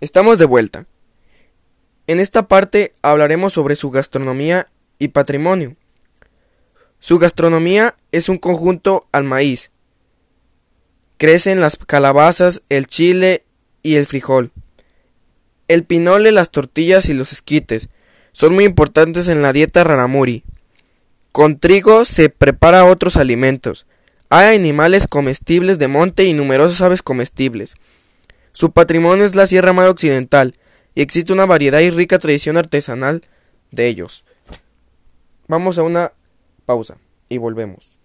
Estamos 0.00 0.38
de 0.38 0.44
vuelta. 0.44 0.86
En 2.06 2.20
esta 2.20 2.48
parte 2.48 2.92
hablaremos 3.00 3.54
sobre 3.54 3.76
su 3.76 3.90
gastronomía 3.90 4.66
y 4.98 5.08
patrimonio. 5.08 5.74
Su 7.00 7.18
gastronomía 7.18 7.96
es 8.12 8.28
un 8.28 8.36
conjunto 8.36 9.08
al 9.10 9.24
maíz. 9.24 9.70
Crecen 11.16 11.60
las 11.60 11.76
calabazas, 11.76 12.62
el 12.68 12.86
chile 12.86 13.44
y 13.82 13.96
el 13.96 14.04
frijol. 14.04 14.52
El 15.66 15.84
pinole, 15.84 16.30
las 16.30 16.50
tortillas 16.50 17.08
y 17.08 17.14
los 17.14 17.32
esquites 17.32 17.88
son 18.32 18.54
muy 18.54 18.64
importantes 18.64 19.28
en 19.28 19.40
la 19.40 19.54
dieta 19.54 19.82
raramuri. 19.82 20.44
Con 21.32 21.58
trigo 21.58 22.04
se 22.04 22.28
prepara 22.28 22.84
otros 22.84 23.16
alimentos. 23.16 23.86
Hay 24.28 24.56
animales 24.56 25.06
comestibles 25.06 25.78
de 25.78 25.88
monte 25.88 26.24
y 26.24 26.34
numerosas 26.34 26.82
aves 26.82 27.00
comestibles. 27.00 27.76
Su 28.56 28.70
patrimonio 28.70 29.26
es 29.26 29.34
la 29.34 29.46
Sierra 29.46 29.74
Madre 29.74 29.90
Occidental 29.90 30.54
y 30.94 31.02
existe 31.02 31.30
una 31.30 31.44
variedad 31.44 31.80
y 31.80 31.90
rica 31.90 32.18
tradición 32.18 32.56
artesanal 32.56 33.20
de 33.70 33.86
ellos. 33.86 34.24
Vamos 35.46 35.76
a 35.76 35.82
una 35.82 36.14
pausa 36.64 36.96
y 37.28 37.36
volvemos. 37.36 37.95